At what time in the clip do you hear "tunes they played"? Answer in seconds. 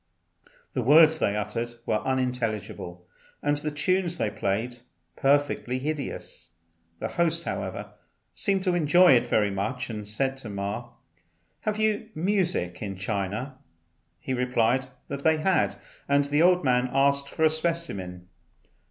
3.69-4.77